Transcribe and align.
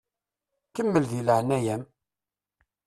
Kemmel 0.75 1.05
di 1.11 1.21
leɛnaya-m! 1.27 1.83